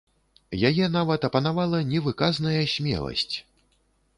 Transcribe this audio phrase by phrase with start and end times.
[0.69, 3.35] Яе нават апанавала невыказная смеласць.